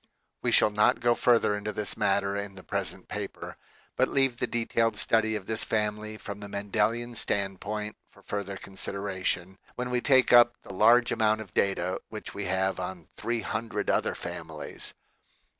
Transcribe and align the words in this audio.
We 0.41 0.49
shall 0.51 0.71
not 0.71 0.99
go 0.99 1.13
further 1.13 1.55
into 1.55 1.71
this 1.71 1.95
matter 1.95 2.35
in 2.35 2.55
the 2.55 2.63
present 2.63 3.07
paper, 3.07 3.57
but 3.95 4.07
leave 4.09 4.37
the 4.37 4.47
detailed 4.47 4.97
study 4.97 5.35
of 5.35 5.45
this 5.45 5.63
family 5.63 6.17
from 6.17 6.39
the 6.39 6.47
Mendelian 6.49 7.13
standpoint 7.13 7.95
for 8.09 8.23
further 8.23 8.57
consideration, 8.57 9.59
when 9.75 9.91
we 9.91 10.01
take 10.01 10.33
up 10.33 10.55
the 10.63 10.73
large 10.73 11.11
amount 11.11 11.41
of 11.41 11.53
data 11.53 12.01
which 12.09 12.33
we 12.33 12.45
have 12.45 12.79
on 12.79 13.09
three 13.15 13.41
hundred 13.41 13.91
other 13.91 14.15
families. 14.15 14.95